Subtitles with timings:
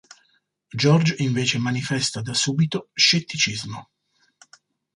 [0.73, 3.91] George invece manifesta da subito scetticismo.